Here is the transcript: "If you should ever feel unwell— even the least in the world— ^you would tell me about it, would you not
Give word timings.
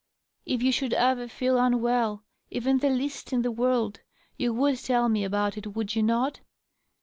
"If 0.55 0.63
you 0.63 0.71
should 0.71 0.93
ever 0.95 1.27
feel 1.27 1.59
unwell— 1.59 2.23
even 2.49 2.79
the 2.79 2.89
least 2.89 3.33
in 3.33 3.43
the 3.43 3.51
world— 3.51 3.99
^you 4.39 4.51
would 4.55 4.79
tell 4.79 5.09
me 5.09 5.23
about 5.23 5.57
it, 5.57 5.75
would 5.75 5.95
you 5.95 6.01
not 6.01 6.39